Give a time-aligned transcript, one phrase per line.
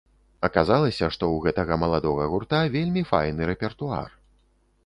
[0.47, 4.09] Аказалася, што ў гэтага маладога гурта вельмі файны рэпертуар.